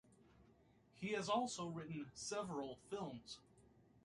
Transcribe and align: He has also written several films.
He 0.95 1.09
has 1.11 1.29
also 1.29 1.67
written 1.67 2.07
several 2.15 2.79
films. 2.89 3.37